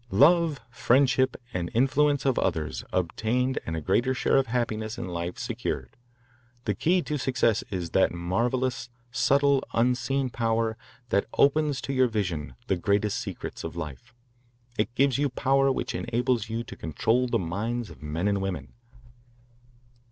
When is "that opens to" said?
11.09-11.93